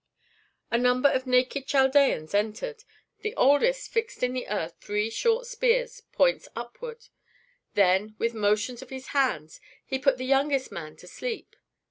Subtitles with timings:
[0.71, 2.85] A number of naked Chaldeans entered.
[3.19, 7.09] The oldest fixed in the earth three short spears, points upward;
[7.75, 11.55] then, with motions of his hands, he put the youngest man to sleep.